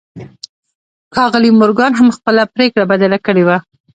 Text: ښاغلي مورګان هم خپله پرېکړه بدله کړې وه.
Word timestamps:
ښاغلي 1.15 1.49
مورګان 1.59 1.93
هم 1.99 2.09
خپله 2.17 2.43
پرېکړه 2.55 2.83
بدله 2.91 3.17
کړې 3.25 3.43
وه. 3.47 3.57